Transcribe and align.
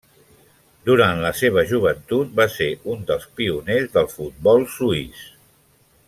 Durant 0.89 1.19
la 1.25 1.31
seva 1.41 1.65
joventut 1.73 2.31
va 2.41 2.47
ser 2.55 2.69
un 2.95 3.05
dels 3.13 3.27
pioners 3.41 3.85
del 3.99 4.09
futbol 4.17 4.67
suís. 4.77 5.21